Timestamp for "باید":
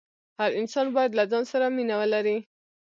0.95-1.11